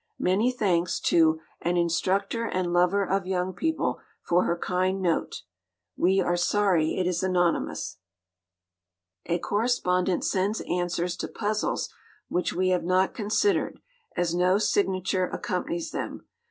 [0.17, 5.43] Many thanks to "an instructor and lover of young people" for her kind note.
[5.95, 7.97] We are sorry it is anonymous.
[9.27, 11.93] A correspondent sends answers to puzzles
[12.29, 13.79] which we have not considered,
[14.17, 16.25] as no signature accompanies them.